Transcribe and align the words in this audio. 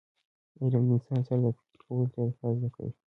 علم 0.61 0.83
د 0.89 0.91
انسان 0.95 1.21
سره 1.27 1.39
د 1.43 1.45
فکر 1.57 1.75
کولو 1.83 2.05
طریقه 2.15 2.45
زده 2.57 2.69
کوي. 2.75 2.91